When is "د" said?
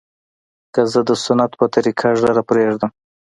1.09-1.11